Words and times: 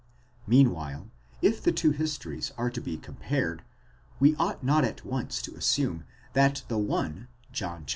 Meanwhile, 0.47 1.11
if 1.43 1.61
the 1.61 1.71
two 1.71 1.91
histories 1.91 2.53
are 2.57 2.71
to 2.71 2.81
be 2.81 2.97
compared, 2.97 3.61
we 4.19 4.35
ought 4.37 4.63
not 4.63 4.83
at 4.83 5.05
once 5.05 5.43
to 5.43 5.53
assume 5.53 6.05
that 6.33 6.63
the 6.69 6.79
one, 6.79 7.27
John 7.51 7.85
xxi. 7.85 7.89